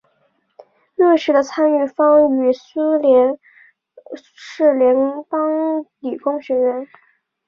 [0.95, 3.09] 瑞士的参与方为苏黎
[4.15, 4.95] 世联
[5.29, 6.87] 邦理工学院。